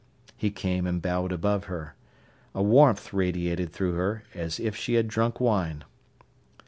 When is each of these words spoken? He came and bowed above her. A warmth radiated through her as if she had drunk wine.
He 0.35 0.49
came 0.49 0.87
and 0.87 0.99
bowed 0.99 1.31
above 1.31 1.65
her. 1.65 1.93
A 2.55 2.63
warmth 2.63 3.13
radiated 3.13 3.71
through 3.71 3.93
her 3.93 4.23
as 4.33 4.59
if 4.59 4.75
she 4.75 4.95
had 4.95 5.07
drunk 5.07 5.39
wine. 5.39 5.83